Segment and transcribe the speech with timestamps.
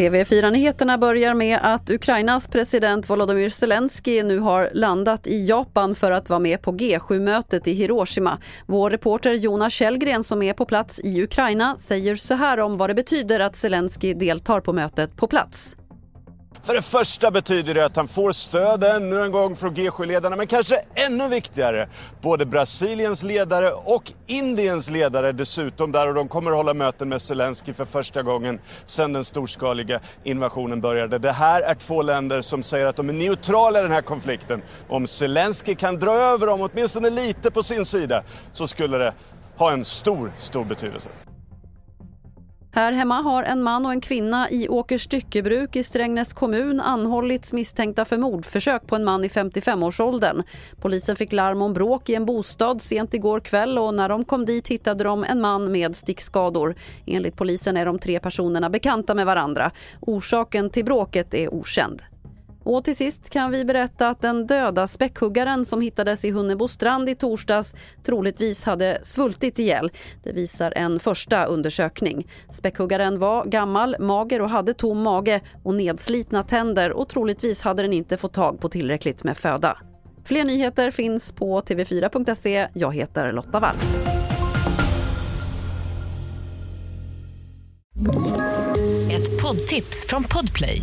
[0.00, 6.30] TV4-nyheterna börjar med att Ukrainas president Volodymyr Zelensky nu har landat i Japan för att
[6.30, 8.38] vara med på G7-mötet i Hiroshima.
[8.66, 12.90] Vår reporter Jonas Källgren som är på plats i Ukraina säger så här om vad
[12.90, 15.76] det betyder att Zelensky deltar på mötet på plats.
[16.62, 20.46] För det första betyder det att han får stöd ännu en gång från G7-ledarna, men
[20.46, 21.88] kanske ännu viktigare,
[22.22, 27.22] både Brasiliens ledare och Indiens ledare dessutom där och de kommer att hålla möten med
[27.22, 31.18] Zelensky för första gången sedan den storskaliga invasionen började.
[31.18, 34.62] Det här är två länder som säger att de är neutrala i den här konflikten.
[34.88, 38.22] Om Zelensky kan dra över dem åtminstone lite på sin sida
[38.52, 39.14] så skulle det
[39.56, 41.10] ha en stor, stor betydelse.
[42.72, 47.52] Här hemma har en man och en kvinna i Åkers styckebruk i Strängnäs kommun anhållits
[47.52, 50.42] misstänkta för mordförsök på en man i 55-årsåldern.
[50.80, 54.46] Polisen fick larm om bråk i en bostad sent igår kväll och när de kom
[54.46, 56.74] dit hittade de en man med stickskador.
[57.06, 59.70] Enligt polisen är de tre personerna bekanta med varandra.
[60.00, 62.02] Orsaken till bråket är okänd.
[62.64, 67.14] Och till sist kan vi berätta att den döda späckhuggaren som hittades i Hunnebostrand i
[67.14, 69.90] torsdags troligtvis hade svultit ihjäl.
[70.22, 72.26] Det visar en första undersökning.
[72.50, 77.92] Späckhuggaren var gammal, mager och hade tom mage och nedslitna tänder och troligtvis hade den
[77.92, 79.78] inte fått tag på tillräckligt med föda.
[80.24, 82.68] Fler nyheter finns på tv4.se.
[82.74, 83.76] Jag heter Lotta Wall.
[89.12, 90.82] Ett poddtips från Podplay.